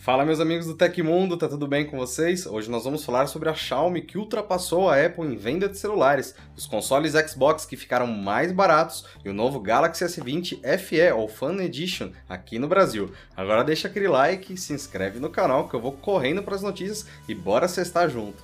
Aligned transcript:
Fala 0.00 0.24
meus 0.24 0.40
amigos 0.40 0.64
do 0.64 0.74
Tecmundo, 0.74 1.36
tá 1.36 1.46
tudo 1.46 1.66
bem 1.66 1.84
com 1.84 1.98
vocês? 1.98 2.46
Hoje 2.46 2.70
nós 2.70 2.84
vamos 2.84 3.04
falar 3.04 3.26
sobre 3.26 3.50
a 3.50 3.54
Xiaomi 3.54 4.00
que 4.00 4.16
ultrapassou 4.16 4.88
a 4.88 4.96
Apple 4.96 5.26
em 5.26 5.36
venda 5.36 5.68
de 5.68 5.76
celulares, 5.76 6.34
os 6.56 6.66
consoles 6.66 7.12
Xbox 7.12 7.66
que 7.66 7.76
ficaram 7.76 8.06
mais 8.06 8.50
baratos 8.50 9.04
e 9.22 9.28
o 9.28 9.34
novo 9.34 9.60
Galaxy 9.60 10.02
S20 10.02 10.78
FE 10.78 11.12
ou 11.12 11.28
Fan 11.28 11.62
Edition 11.62 12.12
aqui 12.26 12.58
no 12.58 12.66
Brasil. 12.66 13.12
Agora 13.36 13.62
deixa 13.62 13.88
aquele 13.88 14.08
like, 14.08 14.56
se 14.56 14.72
inscreve 14.72 15.20
no 15.20 15.28
canal 15.28 15.68
que 15.68 15.76
eu 15.76 15.80
vou 15.82 15.92
correndo 15.92 16.42
para 16.42 16.54
as 16.54 16.62
notícias 16.62 17.06
e 17.28 17.34
bora 17.34 17.68
cestar 17.68 18.08
junto. 18.08 18.42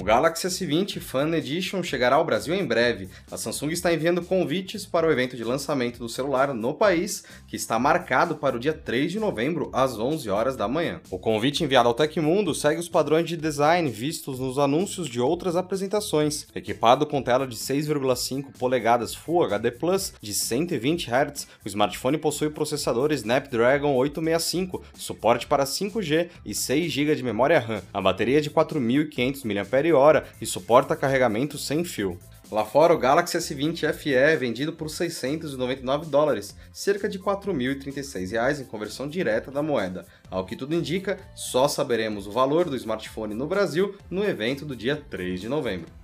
O 0.00 0.02
Galaxy 0.02 0.46
S20 0.46 0.98
Fan 0.98 1.36
Edition 1.36 1.82
chegará 1.82 2.16
ao 2.16 2.24
Brasil 2.24 2.54
em 2.54 2.64
breve. 2.64 3.10
A 3.30 3.36
Samsung 3.36 3.68
está 3.68 3.92
enviando 3.92 4.22
convites 4.22 4.86
para 4.86 5.06
o 5.06 5.12
evento 5.12 5.36
de 5.36 5.44
lançamento 5.44 5.98
do 5.98 6.08
celular 6.08 6.54
no 6.54 6.72
país, 6.72 7.22
que 7.46 7.54
está 7.54 7.78
marcado 7.78 8.36
para 8.36 8.56
o 8.56 8.58
dia 8.58 8.72
3 8.72 9.12
de 9.12 9.20
novembro, 9.20 9.68
às 9.74 9.98
11 9.98 10.30
horas 10.30 10.56
da 10.56 10.66
manhã. 10.66 11.02
O 11.10 11.18
convite 11.18 11.62
enviado 11.62 11.86
ao 11.86 11.92
Tecmundo 11.92 12.54
segue 12.54 12.80
os 12.80 12.88
padrões 12.88 13.28
de 13.28 13.36
design 13.36 13.90
vistos 13.90 14.38
nos 14.38 14.58
anúncios 14.58 15.06
de 15.06 15.20
outras 15.20 15.54
apresentações. 15.54 16.46
Equipado 16.54 17.04
com 17.04 17.20
tela 17.20 17.46
de 17.46 17.56
6,5 17.56 18.56
polegadas 18.58 19.14
Full 19.14 19.44
HD 19.44 19.70
Plus 19.70 20.14
de 20.18 20.32
120 20.32 21.10
Hz, 21.10 21.46
o 21.62 21.68
smartphone 21.68 22.16
possui 22.16 22.48
processador 22.48 23.12
Snapdragon 23.12 23.94
865, 23.94 24.82
suporte 24.94 25.46
para 25.46 25.64
5G 25.64 26.30
e 26.42 26.54
6 26.54 26.90
GB 26.90 27.16
de 27.16 27.22
memória 27.22 27.60
RAM. 27.60 27.82
A 27.92 28.00
bateria 28.00 28.38
é 28.38 28.40
de 28.40 28.48
4.500 28.48 29.44
mAh 29.44 29.89
hora 29.92 30.24
e 30.40 30.46
suporta 30.46 30.96
carregamento 30.96 31.58
sem 31.58 31.84
fio. 31.84 32.18
Lá 32.50 32.64
fora, 32.64 32.92
o 32.92 32.98
Galaxy 32.98 33.38
S20 33.38 33.92
FE 33.92 34.12
é 34.12 34.34
vendido 34.34 34.72
por 34.72 34.90
699 34.90 36.06
dólares, 36.06 36.56
cerca 36.72 37.08
de 37.08 37.16
4.036 37.16 38.32
reais 38.32 38.60
em 38.60 38.64
conversão 38.64 39.08
direta 39.08 39.52
da 39.52 39.62
moeda. 39.62 40.04
Ao 40.28 40.44
que 40.44 40.56
tudo 40.56 40.74
indica, 40.74 41.16
só 41.34 41.68
saberemos 41.68 42.26
o 42.26 42.32
valor 42.32 42.68
do 42.68 42.74
smartphone 42.74 43.34
no 43.34 43.46
Brasil 43.46 43.96
no 44.10 44.24
evento 44.24 44.64
do 44.64 44.74
dia 44.74 44.96
3 44.96 45.40
de 45.40 45.48
novembro. 45.48 45.99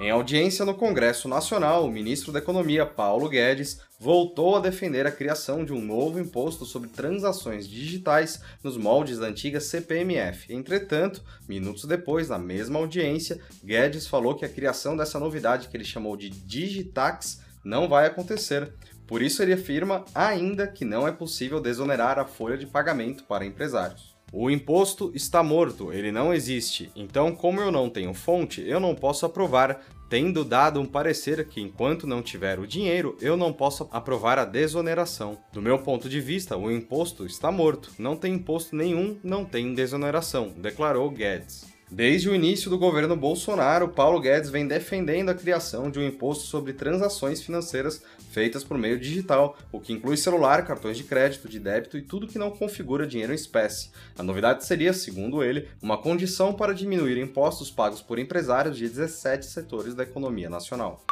Em 0.00 0.08
audiência 0.08 0.64
no 0.64 0.72
Congresso 0.72 1.28
Nacional, 1.28 1.84
o 1.84 1.92
ministro 1.92 2.32
da 2.32 2.38
Economia, 2.38 2.86
Paulo 2.86 3.28
Guedes, 3.28 3.82
voltou 3.98 4.56
a 4.56 4.60
defender 4.60 5.06
a 5.06 5.12
criação 5.12 5.62
de 5.62 5.74
um 5.74 5.80
novo 5.82 6.18
imposto 6.18 6.64
sobre 6.64 6.88
transações 6.88 7.68
digitais 7.68 8.40
nos 8.64 8.78
moldes 8.78 9.18
da 9.18 9.26
antiga 9.26 9.60
CPMF. 9.60 10.50
Entretanto, 10.54 11.22
minutos 11.46 11.84
depois, 11.84 12.30
na 12.30 12.38
mesma 12.38 12.78
audiência, 12.78 13.42
Guedes 13.62 14.06
falou 14.06 14.34
que 14.34 14.46
a 14.46 14.48
criação 14.48 14.96
dessa 14.96 15.20
novidade 15.20 15.68
que 15.68 15.76
ele 15.76 15.84
chamou 15.84 16.16
de 16.16 16.30
Digitax 16.30 17.42
não 17.62 17.86
vai 17.86 18.06
acontecer. 18.06 18.72
Por 19.06 19.20
isso, 19.20 19.42
ele 19.42 19.52
afirma 19.52 20.06
ainda 20.14 20.66
que 20.66 20.82
não 20.86 21.06
é 21.06 21.12
possível 21.12 21.60
desonerar 21.60 22.18
a 22.18 22.24
folha 22.24 22.56
de 22.56 22.66
pagamento 22.66 23.24
para 23.24 23.44
empresários. 23.44 24.16
O 24.32 24.48
imposto 24.48 25.10
está 25.14 25.42
morto, 25.42 25.92
ele 25.92 26.12
não 26.12 26.32
existe. 26.32 26.90
Então, 26.94 27.34
como 27.34 27.60
eu 27.60 27.72
não 27.72 27.90
tenho 27.90 28.14
fonte, 28.14 28.62
eu 28.64 28.78
não 28.78 28.94
posso 28.94 29.26
aprovar, 29.26 29.84
tendo 30.08 30.44
dado 30.44 30.80
um 30.80 30.86
parecer 30.86 31.48
que 31.48 31.60
enquanto 31.60 32.06
não 32.06 32.22
tiver 32.22 32.60
o 32.60 32.66
dinheiro, 32.66 33.16
eu 33.20 33.36
não 33.36 33.52
posso 33.52 33.88
aprovar 33.90 34.38
a 34.38 34.44
desoneração. 34.44 35.38
Do 35.52 35.60
meu 35.60 35.78
ponto 35.80 36.08
de 36.08 36.20
vista, 36.20 36.56
o 36.56 36.70
imposto 36.70 37.26
está 37.26 37.50
morto. 37.50 37.90
Não 37.98 38.16
tem 38.16 38.34
imposto 38.34 38.76
nenhum, 38.76 39.18
não 39.22 39.44
tem 39.44 39.74
desoneração, 39.74 40.52
declarou 40.56 41.10
Guedes. 41.10 41.69
Desde 41.92 42.28
o 42.28 42.34
início 42.36 42.70
do 42.70 42.78
governo 42.78 43.16
Bolsonaro, 43.16 43.88
Paulo 43.88 44.20
Guedes 44.20 44.48
vem 44.48 44.64
defendendo 44.64 45.28
a 45.28 45.34
criação 45.34 45.90
de 45.90 45.98
um 45.98 46.06
imposto 46.06 46.44
sobre 46.44 46.72
transações 46.72 47.42
financeiras 47.42 48.00
feitas 48.30 48.62
por 48.62 48.78
meio 48.78 48.96
digital, 48.96 49.58
o 49.72 49.80
que 49.80 49.92
inclui 49.92 50.16
celular, 50.16 50.64
cartões 50.64 50.96
de 50.96 51.02
crédito, 51.02 51.48
de 51.48 51.58
débito 51.58 51.98
e 51.98 52.02
tudo 52.02 52.28
que 52.28 52.38
não 52.38 52.52
configura 52.52 53.08
dinheiro 53.08 53.32
em 53.32 53.34
espécie. 53.34 53.90
A 54.16 54.22
novidade 54.22 54.64
seria, 54.64 54.92
segundo 54.92 55.42
ele, 55.42 55.66
uma 55.82 55.98
condição 55.98 56.52
para 56.54 56.72
diminuir 56.72 57.18
impostos 57.18 57.72
pagos 57.72 58.00
por 58.00 58.20
empresários 58.20 58.78
de 58.78 58.88
17 58.88 59.46
setores 59.46 59.92
da 59.92 60.04
economia 60.04 60.48
nacional. 60.48 61.04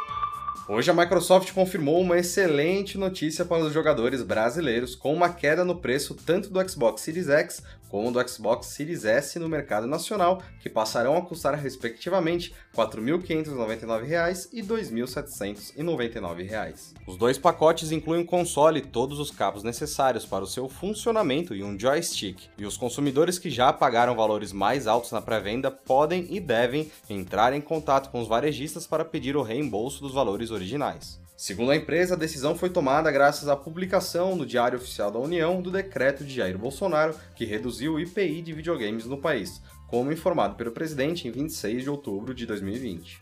Hoje 0.71 0.91
a 0.91 0.93
Microsoft 0.93 1.51
confirmou 1.51 1.99
uma 1.99 2.19
excelente 2.19 2.95
notícia 2.95 3.43
para 3.43 3.63
os 3.63 3.73
jogadores 3.73 4.21
brasileiros, 4.21 4.95
com 4.95 5.11
uma 5.11 5.27
queda 5.27 5.65
no 5.65 5.75
preço 5.75 6.13
tanto 6.13 6.51
do 6.51 6.69
Xbox 6.69 7.01
Series 7.01 7.27
X 7.27 7.63
como 7.89 8.11
do 8.11 8.27
Xbox 8.27 8.67
Series 8.67 9.03
S 9.03 9.39
no 9.39 9.49
mercado 9.49 9.87
nacional, 9.87 10.43
que 10.61 10.69
passarão 10.69 11.17
a 11.17 11.21
custar 11.21 11.55
respectivamente 11.55 12.53
R$ 12.71 12.83
4.599 12.83 14.49
e 14.53 14.61
R$ 14.61 14.67
2.799. 14.67 16.93
Os 17.05 17.17
dois 17.17 17.37
pacotes 17.37 17.91
incluem 17.91 18.21
um 18.21 18.25
console 18.25 18.79
e 18.79 18.85
todos 18.85 19.19
os 19.19 19.31
cabos 19.31 19.63
necessários 19.63 20.25
para 20.25 20.43
o 20.43 20.47
seu 20.47 20.69
funcionamento 20.69 21.55
e 21.55 21.63
um 21.63 21.77
joystick, 21.77 22.43
e 22.57 22.65
os 22.65 22.77
consumidores 22.77 23.37
que 23.39 23.49
já 23.49 23.73
pagaram 23.73 24.15
valores 24.15 24.53
mais 24.53 24.87
altos 24.87 25.11
na 25.11 25.21
pré-venda 25.21 25.69
podem 25.71 26.27
e 26.29 26.39
devem 26.39 26.91
entrar 27.09 27.51
em 27.53 27.61
contato 27.61 28.11
com 28.11 28.21
os 28.21 28.27
varejistas 28.27 28.85
para 28.85 29.03
pedir 29.03 29.35
o 29.35 29.41
reembolso 29.41 30.01
dos 30.01 30.13
valores 30.13 30.51
originais. 30.51 31.19
Segundo 31.39 31.71
a 31.71 31.75
empresa, 31.77 32.15
a 32.15 32.17
decisão 32.17 32.53
foi 32.53 32.69
tomada 32.69 33.09
graças 33.09 33.47
à 33.47 33.55
publicação 33.55 34.35
no 34.35 34.45
Diário 34.45 34.77
Oficial 34.77 35.09
da 35.09 35.19
União 35.19 35.61
do 35.61 35.71
decreto 35.71 36.21
de 36.21 36.35
Jair 36.35 36.57
Bolsonaro 36.57 37.15
que 37.33 37.45
reduziu 37.45 37.93
o 37.93 37.99
IPI 38.01 38.41
de 38.41 38.51
videogames 38.51 39.05
no 39.05 39.17
país, 39.17 39.61
como 39.87 40.11
informado 40.11 40.55
pelo 40.55 40.73
presidente 40.73 41.29
em 41.29 41.31
26 41.31 41.83
de 41.83 41.89
outubro 41.89 42.33
de 42.33 42.45
2020. 42.45 43.19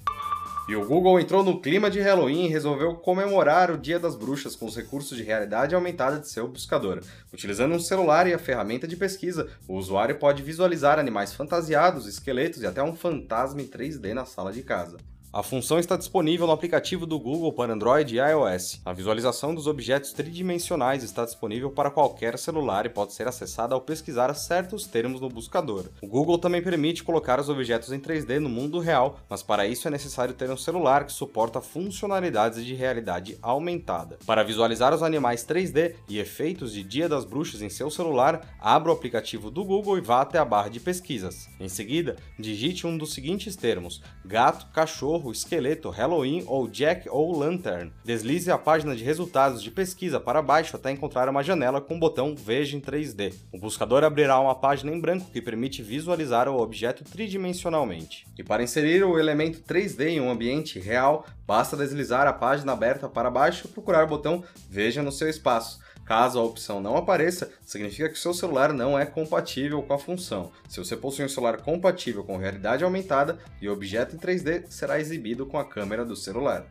E 0.68 0.76
o 0.76 0.84
Google 0.88 1.20
entrou 1.20 1.44
no 1.44 1.62
clima 1.62 1.92
de 1.92 2.00
Halloween 2.00 2.46
e 2.46 2.50
resolveu 2.50 2.96
comemorar 2.96 3.70
o 3.70 3.78
Dia 3.78 4.00
das 4.00 4.16
Bruxas 4.16 4.56
com 4.56 4.66
os 4.66 4.76
recursos 4.76 5.16
de 5.16 5.22
realidade 5.22 5.76
aumentada 5.76 6.20
de 6.20 6.28
seu 6.28 6.48
buscador. 6.48 7.02
Utilizando 7.32 7.76
um 7.76 7.80
celular 7.80 8.26
e 8.26 8.34
a 8.34 8.40
ferramenta 8.40 8.88
de 8.88 8.98
pesquisa, 8.98 9.48
o 9.68 9.76
usuário 9.76 10.18
pode 10.18 10.42
visualizar 10.42 10.98
animais 10.98 11.36
fantasiados, 11.36 12.08
esqueletos 12.08 12.64
e 12.64 12.66
até 12.66 12.82
um 12.82 12.96
fantasma 12.96 13.62
em 13.62 13.68
3D 13.68 14.14
na 14.14 14.26
sala 14.26 14.52
de 14.52 14.64
casa. 14.64 14.98
A 15.34 15.44
função 15.44 15.78
está 15.78 15.98
disponível 15.98 16.48
no 16.48 16.54
aplicativo 16.54 17.06
do 17.06 17.20
Google 17.20 17.52
para 17.52 17.74
Android 17.74 18.16
e 18.16 18.18
iOS. 18.18 18.80
A 18.86 18.94
visualização 18.94 19.54
dos 19.54 19.68
objetos 19.68 20.14
tridimensionais 20.14 21.04
está 21.04 21.26
disponível 21.26 21.70
para 21.70 21.92
qualquer 21.92 22.40
celular 22.40 22.86
e 22.86 22.90
pode 22.90 23.14
ser 23.14 23.28
acessada 23.28 23.76
ao 23.76 23.82
pesquisar 23.82 24.34
certos 24.34 24.88
termos 24.88 25.20
no 25.20 25.28
buscador. 25.28 25.88
O 26.02 26.08
Google 26.08 26.38
também 26.38 26.62
permite 26.62 27.04
colocar 27.04 27.42
os 27.42 27.50
objetos 27.50 27.92
em 27.92 28.00
3D 28.00 28.40
no 28.40 28.48
mundo 28.48 28.80
real, 28.80 29.20
mas 29.30 29.44
para 29.44 29.68
isso 29.68 29.86
é 29.90 29.92
necessário 29.92 30.34
ter 30.34 30.50
um 30.50 30.56
celular 30.56 31.06
que 31.06 31.12
suporta 31.12 31.60
funcionalidades 31.60 32.66
de 32.66 32.74
realidade 32.74 33.38
aumentada. 33.42 34.18
Para 34.26 34.44
visualizar 34.44 34.94
os 34.94 35.04
animais 35.04 35.46
3D 35.46 35.96
e 36.08 36.20
efeitos 36.20 36.72
de 36.72 36.84
Dia 36.84 37.10
das 37.10 37.26
Bruxas 37.26 37.62
em 37.62 37.70
seu 37.70 37.92
celular, 37.92 38.56
abra 38.62 38.92
o 38.92 38.96
aplicativo 38.96 39.52
do 39.52 39.66
Google 39.66 39.98
e 39.98 40.02
vá 40.02 40.22
até 40.22 40.40
a 40.40 40.46
barra 40.46 40.70
de 40.70 40.80
pesquisas. 40.80 41.50
Em 41.60 41.68
seguida, 41.68 42.16
digite 42.40 42.88
um 42.88 42.98
dos 42.98 43.14
seguintes 43.14 43.58
termos: 43.58 44.02
gato, 44.26 44.72
cachorro, 44.72 45.17
cachorro, 45.18 45.32
esqueleto, 45.32 45.90
Halloween 45.90 46.44
ou 46.48 46.68
Jack 46.68 47.10
ou 47.10 47.38
Lantern. 47.38 47.92
Deslize 48.04 48.52
a 48.52 48.58
página 48.58 48.96
de 48.96 49.04
resultados 49.04 49.62
de 49.62 49.72
pesquisa 49.72 50.20
para 50.20 50.42
baixo 50.42 50.76
até 50.76 50.92
encontrar 50.92 51.28
uma 51.28 51.44
janela 51.44 51.82
com 51.82 51.96
o 51.96 52.00
botão 52.00 52.36
Veja 52.36 52.78
em 52.78 52.82
3D. 52.82 53.34
O 53.52 53.58
buscador 53.58 54.04
abrirá 54.04 54.40
uma 54.40 54.56
página 54.56 54.92
em 54.92 55.00
branco 55.00 55.30
que 55.32 55.42
permite 55.42 55.82
visualizar 55.82 56.48
o 56.48 56.60
objeto 56.60 57.04
tridimensionalmente. 57.04 58.26
E 58.38 58.44
para 58.44 58.64
inserir 58.64 59.04
o 59.04 59.18
elemento 59.18 59.62
3D 59.62 60.08
em 60.08 60.22
um 60.22 60.30
ambiente 60.30 60.80
real, 60.80 61.26
basta 61.46 61.76
deslizar 61.76 62.28
a 62.28 62.34
página 62.34 62.74
aberta 62.74 63.10
para 63.10 63.32
baixo 63.32 63.68
e 63.68 63.72
procurar 63.72 64.04
o 64.04 64.08
botão 64.08 64.44
Veja 64.70 65.02
no 65.02 65.12
seu 65.12 65.30
espaço. 65.30 65.80
Caso 66.08 66.40
a 66.40 66.44
opção 66.44 66.80
não 66.80 66.96
apareça, 66.96 67.52
significa 67.66 68.08
que 68.08 68.18
seu 68.18 68.34
celular 68.34 68.72
não 68.72 68.98
é 68.98 69.06
compatível 69.06 69.84
com 69.84 69.94
a 69.94 70.00
função. 70.00 70.52
Se 70.70 70.80
você 70.80 70.96
possui 70.96 71.26
um 71.26 71.30
celular 71.30 71.58
compatível 71.58 72.24
com 72.24 72.38
realidade 72.38 72.84
aumentada 72.84 73.38
o 73.62 73.70
objeto 73.70 74.16
em 74.16 74.20
3D 74.20 74.64
será 74.70 74.98
exibido 74.98 75.46
com 75.46 75.60
a 75.60 75.66
câmera 75.66 76.06
do 76.06 76.16
celular. 76.16 76.66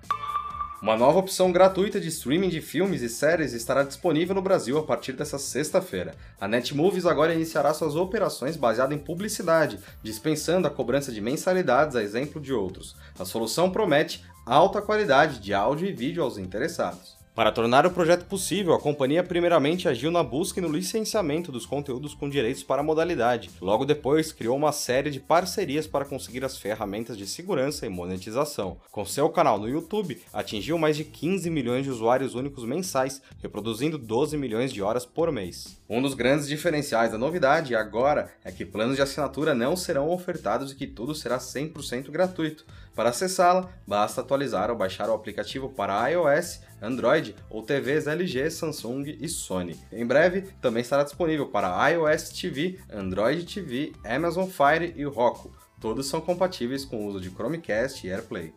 Uma 0.80 0.96
nova 0.96 1.18
opção 1.18 1.52
gratuita 1.52 2.00
de 2.00 2.08
streaming 2.08 2.48
de 2.48 2.60
filmes 2.62 3.02
e 3.02 3.08
séries 3.08 3.52
estará 3.52 3.82
disponível 3.82 4.34
no 4.34 4.40
Brasil 4.40 4.78
a 4.78 4.82
partir 4.82 5.12
dessa 5.12 5.38
sexta-feira. 5.38 6.14
A 6.40 6.46
Netmovies 6.46 7.04
agora 7.04 7.34
iniciará 7.34 7.74
suas 7.74 7.96
operações 7.96 8.56
baseadas 8.56 8.96
em 8.96 9.00
publicidade, 9.00 9.78
dispensando 10.02 10.66
a 10.66 10.70
cobrança 10.70 11.10
de 11.12 11.20
mensalidades 11.20 11.96
a 11.96 12.02
exemplo 12.02 12.40
de 12.40 12.52
outros. 12.52 12.94
A 13.18 13.24
solução 13.24 13.70
promete 13.70 14.24
alta 14.46 14.80
qualidade 14.80 15.40
de 15.40 15.52
áudio 15.52 15.88
e 15.88 15.92
vídeo 15.92 16.22
aos 16.22 16.38
interessados. 16.38 17.15
Para 17.36 17.52
tornar 17.52 17.84
o 17.84 17.90
projeto 17.90 18.24
possível, 18.24 18.72
a 18.72 18.80
companhia 18.80 19.22
primeiramente 19.22 19.86
agiu 19.86 20.10
na 20.10 20.22
busca 20.22 20.58
e 20.58 20.62
no 20.62 20.74
licenciamento 20.74 21.52
dos 21.52 21.66
conteúdos 21.66 22.14
com 22.14 22.30
direitos 22.30 22.62
para 22.62 22.80
a 22.80 22.82
modalidade. 22.82 23.50
Logo 23.60 23.84
depois, 23.84 24.32
criou 24.32 24.56
uma 24.56 24.72
série 24.72 25.10
de 25.10 25.20
parcerias 25.20 25.86
para 25.86 26.06
conseguir 26.06 26.46
as 26.46 26.56
ferramentas 26.56 27.14
de 27.14 27.26
segurança 27.26 27.84
e 27.84 27.90
monetização. 27.90 28.78
Com 28.90 29.04
seu 29.04 29.28
canal 29.28 29.58
no 29.58 29.68
YouTube, 29.68 30.18
atingiu 30.32 30.78
mais 30.78 30.96
de 30.96 31.04
15 31.04 31.50
milhões 31.50 31.84
de 31.84 31.90
usuários 31.90 32.34
únicos 32.34 32.64
mensais, 32.64 33.20
reproduzindo 33.42 33.98
12 33.98 34.34
milhões 34.38 34.72
de 34.72 34.80
horas 34.80 35.04
por 35.04 35.30
mês. 35.30 35.78
Um 35.88 36.02
dos 36.02 36.14
grandes 36.14 36.48
diferenciais 36.48 37.12
da 37.12 37.18
novidade 37.18 37.76
agora 37.76 38.28
é 38.44 38.50
que 38.50 38.66
planos 38.66 38.96
de 38.96 39.02
assinatura 39.02 39.54
não 39.54 39.76
serão 39.76 40.10
ofertados 40.10 40.72
e 40.72 40.74
que 40.74 40.84
tudo 40.84 41.14
será 41.14 41.38
100% 41.38 42.10
gratuito. 42.10 42.66
Para 42.92 43.10
acessá-la, 43.10 43.68
basta 43.86 44.20
atualizar 44.20 44.68
ou 44.68 44.76
baixar 44.76 45.08
o 45.08 45.14
aplicativo 45.14 45.68
para 45.68 46.08
iOS, 46.08 46.60
Android 46.82 47.36
ou 47.48 47.62
TVs 47.62 48.08
LG, 48.08 48.50
Samsung 48.50 49.16
e 49.20 49.28
Sony. 49.28 49.78
Em 49.92 50.04
breve, 50.04 50.42
também 50.60 50.80
estará 50.80 51.04
disponível 51.04 51.46
para 51.46 51.88
iOS 51.90 52.30
TV, 52.30 52.80
Android 52.92 53.44
TV, 53.44 53.92
Amazon 54.04 54.48
Fire 54.48 54.92
e 54.96 55.04
Roku. 55.04 55.54
Todos 55.80 56.08
são 56.08 56.20
compatíveis 56.20 56.84
com 56.84 56.96
o 56.96 57.06
uso 57.06 57.20
de 57.20 57.30
Chromecast 57.30 58.04
e 58.04 58.10
AirPlay. 58.10 58.52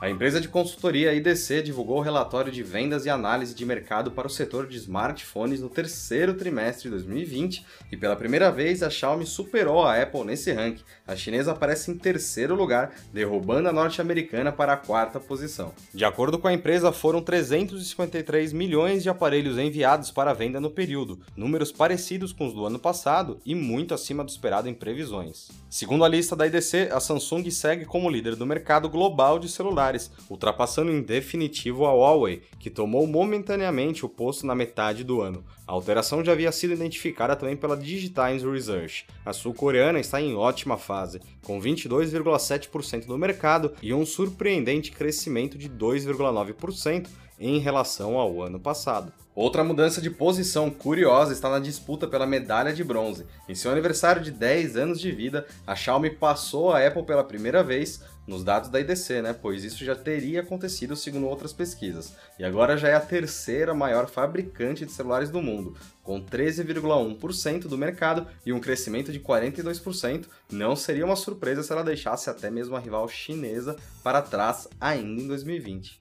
A 0.00 0.08
empresa 0.08 0.40
de 0.40 0.48
consultoria 0.48 1.12
IDC 1.12 1.62
divulgou 1.62 1.98
o 1.98 2.00
relatório 2.00 2.50
de 2.50 2.62
vendas 2.62 3.04
e 3.04 3.10
análise 3.10 3.54
de 3.54 3.66
mercado 3.66 4.10
para 4.10 4.26
o 4.26 4.30
setor 4.30 4.66
de 4.66 4.76
smartphones 4.76 5.60
no 5.60 5.68
terceiro 5.68 6.34
trimestre 6.34 6.84
de 6.84 6.90
2020 6.90 7.66
e 7.92 7.96
pela 7.96 8.16
primeira 8.16 8.50
vez 8.50 8.82
a 8.82 8.88
Xiaomi 8.88 9.26
superou 9.26 9.84
a 9.84 10.00
Apple 10.00 10.24
nesse 10.24 10.52
ranking. 10.52 10.82
A 11.06 11.14
chinesa 11.14 11.52
aparece 11.52 11.90
em 11.90 11.98
terceiro 11.98 12.54
lugar, 12.54 12.94
derrubando 13.12 13.68
a 13.68 13.72
norte-americana 13.72 14.50
para 14.50 14.72
a 14.72 14.76
quarta 14.76 15.20
posição. 15.20 15.74
De 15.92 16.04
acordo 16.04 16.38
com 16.38 16.48
a 16.48 16.52
empresa, 16.54 16.92
foram 16.92 17.20
353 17.20 18.54
milhões 18.54 19.02
de 19.02 19.10
aparelhos 19.10 19.58
enviados 19.58 20.10
para 20.10 20.32
venda 20.32 20.60
no 20.60 20.70
período, 20.70 21.20
números 21.36 21.72
parecidos 21.72 22.32
com 22.32 22.46
os 22.46 22.54
do 22.54 22.64
ano 22.64 22.78
passado 22.78 23.38
e 23.44 23.54
muito 23.54 23.92
acima 23.92 24.24
do 24.24 24.30
esperado 24.30 24.66
em 24.66 24.72
previsões. 24.72 25.48
Segundo 25.68 26.04
a 26.04 26.08
lista 26.08 26.34
da 26.34 26.46
IDC, 26.46 26.88
a 26.90 27.00
Samsung 27.00 27.50
segue 27.50 27.84
como 27.84 28.08
líder 28.08 28.34
do 28.34 28.46
mercado 28.46 28.88
global 28.88 29.38
de 29.38 29.48
celulares 29.48 29.69
celulares, 29.70 30.10
ultrapassando 30.28 30.90
em 30.90 31.00
definitivo 31.00 31.86
a 31.86 31.92
Huawei, 31.92 32.42
que 32.58 32.68
tomou 32.68 33.06
momentaneamente 33.06 34.04
o 34.04 34.08
posto 34.08 34.46
na 34.46 34.54
metade 34.54 35.04
do 35.04 35.20
ano. 35.20 35.44
A 35.66 35.72
alteração 35.72 36.24
já 36.24 36.32
havia 36.32 36.50
sido 36.50 36.74
identificada 36.74 37.36
também 37.36 37.56
pela 37.56 37.76
Digitimes 37.76 38.42
Research. 38.42 39.06
A 39.24 39.32
sul-coreana 39.32 40.00
está 40.00 40.20
em 40.20 40.34
ótima 40.34 40.76
fase, 40.76 41.20
com 41.42 41.60
22,7% 41.60 43.06
do 43.06 43.16
mercado 43.16 43.72
e 43.80 43.94
um 43.94 44.04
surpreendente 44.04 44.90
crescimento 44.90 45.56
de 45.56 45.68
2,9% 45.68 47.06
em 47.38 47.58
relação 47.58 48.18
ao 48.18 48.42
ano 48.42 48.60
passado. 48.60 49.12
Outra 49.34 49.64
mudança 49.64 50.02
de 50.02 50.10
posição 50.10 50.68
curiosa 50.68 51.32
está 51.32 51.48
na 51.48 51.58
disputa 51.58 52.06
pela 52.06 52.26
medalha 52.26 52.74
de 52.74 52.84
bronze. 52.84 53.24
Em 53.48 53.54
seu 53.54 53.70
aniversário 53.70 54.20
de 54.20 54.30
10 54.30 54.76
anos 54.76 55.00
de 55.00 55.10
vida, 55.10 55.46
a 55.66 55.74
Xiaomi 55.74 56.10
passou 56.10 56.72
a 56.72 56.86
Apple 56.86 57.04
pela 57.04 57.24
primeira 57.24 57.62
vez 57.62 58.02
nos 58.30 58.44
dados 58.44 58.70
da 58.70 58.78
IDC, 58.78 59.22
né? 59.22 59.32
Pois 59.34 59.64
isso 59.64 59.84
já 59.84 59.96
teria 59.96 60.40
acontecido 60.40 60.94
segundo 60.94 61.26
outras 61.26 61.52
pesquisas. 61.52 62.14
E 62.38 62.44
agora 62.44 62.76
já 62.76 62.88
é 62.88 62.94
a 62.94 63.00
terceira 63.00 63.74
maior 63.74 64.08
fabricante 64.08 64.86
de 64.86 64.92
celulares 64.92 65.30
do 65.30 65.42
mundo, 65.42 65.76
com 66.04 66.24
13,1% 66.24 67.62
do 67.62 67.76
mercado 67.76 68.28
e 68.46 68.52
um 68.52 68.60
crescimento 68.60 69.10
de 69.10 69.18
42%. 69.18 70.26
Não 70.48 70.76
seria 70.76 71.04
uma 71.04 71.16
surpresa 71.16 71.64
se 71.64 71.72
ela 71.72 71.82
deixasse 71.82 72.30
até 72.30 72.50
mesmo 72.50 72.76
a 72.76 72.78
rival 72.78 73.08
chinesa 73.08 73.74
para 74.00 74.22
trás 74.22 74.68
ainda 74.80 75.22
em 75.22 75.26
2020. 75.26 75.98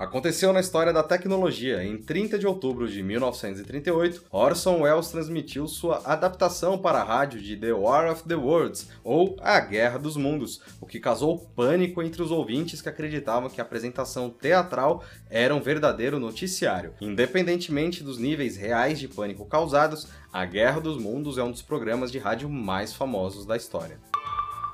Aconteceu 0.00 0.50
na 0.50 0.60
história 0.60 0.94
da 0.94 1.02
tecnologia. 1.02 1.84
Em 1.84 1.98
30 1.98 2.38
de 2.38 2.46
outubro 2.46 2.88
de 2.88 3.02
1938, 3.02 4.24
Orson 4.30 4.80
Welles 4.80 5.08
transmitiu 5.08 5.68
sua 5.68 6.00
adaptação 6.06 6.78
para 6.78 7.02
a 7.02 7.04
rádio 7.04 7.38
de 7.38 7.54
The 7.54 7.74
War 7.74 8.10
of 8.10 8.26
the 8.26 8.34
Worlds, 8.34 8.88
ou 9.04 9.36
A 9.42 9.60
Guerra 9.60 9.98
dos 9.98 10.16
Mundos, 10.16 10.62
o 10.80 10.86
que 10.86 10.98
causou 10.98 11.38
pânico 11.54 12.02
entre 12.02 12.22
os 12.22 12.30
ouvintes 12.30 12.80
que 12.80 12.88
acreditavam 12.88 13.50
que 13.50 13.60
a 13.60 13.64
apresentação 13.64 14.30
teatral 14.30 15.04
era 15.28 15.54
um 15.54 15.60
verdadeiro 15.60 16.18
noticiário. 16.18 16.94
Independentemente 16.98 18.02
dos 18.02 18.16
níveis 18.16 18.56
reais 18.56 18.98
de 18.98 19.06
pânico 19.06 19.44
causados, 19.44 20.08
A 20.32 20.46
Guerra 20.46 20.80
dos 20.80 20.96
Mundos 20.96 21.36
é 21.36 21.42
um 21.42 21.50
dos 21.50 21.60
programas 21.60 22.10
de 22.10 22.18
rádio 22.18 22.48
mais 22.48 22.94
famosos 22.94 23.44
da 23.44 23.54
história. 23.54 23.98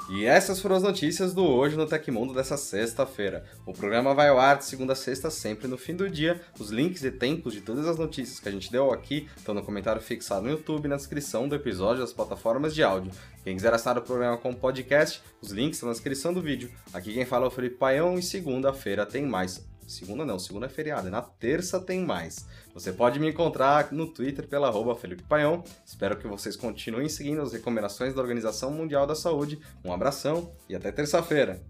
E 0.08 0.24
essas 0.24 0.60
foram 0.60 0.76
as 0.76 0.84
notícias 0.84 1.34
do 1.34 1.44
Hoje 1.44 1.76
no 1.76 1.84
Tecmundo 1.84 2.32
dessa 2.32 2.56
sexta-feira. 2.56 3.44
O 3.66 3.72
programa 3.72 4.14
vai 4.14 4.28
ao 4.28 4.38
ar 4.38 4.56
de 4.56 4.64
segunda 4.64 4.92
a 4.92 4.96
sexta, 4.96 5.30
sempre 5.30 5.66
no 5.66 5.76
fim 5.76 5.96
do 5.96 6.08
dia. 6.08 6.40
Os 6.60 6.70
links 6.70 7.02
e 7.02 7.10
tempos 7.10 7.52
de 7.52 7.60
todas 7.60 7.88
as 7.88 7.98
notícias 7.98 8.38
que 8.38 8.48
a 8.48 8.52
gente 8.52 8.70
deu 8.70 8.92
aqui 8.92 9.28
estão 9.36 9.52
no 9.52 9.64
comentário 9.64 10.00
fixado 10.00 10.42
no 10.42 10.50
YouTube 10.50 10.86
na 10.86 10.94
descrição 10.94 11.48
do 11.48 11.56
episódio 11.56 12.02
das 12.02 12.12
plataformas 12.12 12.72
de 12.72 12.84
áudio. 12.84 13.10
Quem 13.42 13.56
quiser 13.56 13.74
assinar 13.74 13.98
o 13.98 14.02
programa 14.02 14.38
como 14.38 14.54
podcast, 14.54 15.20
os 15.42 15.50
links 15.50 15.78
estão 15.78 15.88
na 15.88 15.92
descrição 15.94 16.32
do 16.32 16.40
vídeo. 16.40 16.70
Aqui 16.92 17.12
quem 17.12 17.24
fala 17.24 17.46
é 17.46 17.48
o 17.48 17.50
Felipe 17.50 17.76
Paião 17.76 18.16
e 18.16 18.22
segunda-feira 18.22 19.04
tem 19.04 19.26
mais. 19.26 19.66
Segunda 19.86 20.24
não, 20.24 20.38
segunda 20.38 20.66
é 20.66 20.68
feriado, 20.68 21.08
na 21.10 21.22
terça 21.22 21.80
tem 21.80 22.04
mais. 22.04 22.46
Você 22.74 22.92
pode 22.92 23.20
me 23.20 23.28
encontrar 23.28 23.92
no 23.92 24.06
Twitter 24.06 24.46
pela 24.48 24.68
arroba 24.68 24.96
Felipe 24.96 25.22
Paião. 25.22 25.62
Espero 25.84 26.16
que 26.16 26.26
vocês 26.26 26.56
continuem 26.56 27.08
seguindo 27.08 27.40
as 27.40 27.52
recomendações 27.52 28.12
da 28.12 28.20
Organização 28.20 28.70
Mundial 28.70 29.06
da 29.06 29.14
Saúde. 29.14 29.60
Um 29.84 29.92
abração 29.92 30.52
e 30.68 30.74
até 30.74 30.90
terça-feira. 30.90 31.62